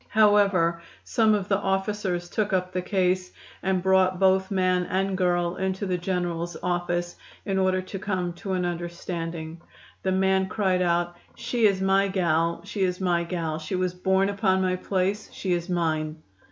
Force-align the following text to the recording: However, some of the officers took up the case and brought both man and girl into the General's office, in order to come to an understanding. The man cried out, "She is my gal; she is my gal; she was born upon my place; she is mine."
However, 0.09 0.81
some 1.03 1.35
of 1.35 1.47
the 1.47 1.59
officers 1.59 2.27
took 2.27 2.53
up 2.53 2.73
the 2.73 2.81
case 2.81 3.31
and 3.61 3.83
brought 3.83 4.19
both 4.19 4.49
man 4.49 4.85
and 4.89 5.15
girl 5.15 5.57
into 5.57 5.85
the 5.85 5.99
General's 5.99 6.57
office, 6.63 7.15
in 7.45 7.59
order 7.59 7.83
to 7.83 7.99
come 7.99 8.33
to 8.33 8.53
an 8.53 8.65
understanding. 8.65 9.61
The 10.01 10.11
man 10.11 10.47
cried 10.49 10.81
out, 10.81 11.17
"She 11.35 11.67
is 11.67 11.81
my 11.81 12.07
gal; 12.07 12.63
she 12.65 12.81
is 12.81 12.99
my 12.99 13.23
gal; 13.25 13.59
she 13.59 13.75
was 13.75 13.93
born 13.93 14.29
upon 14.29 14.63
my 14.63 14.75
place; 14.75 15.29
she 15.31 15.53
is 15.53 15.69
mine." 15.69 16.15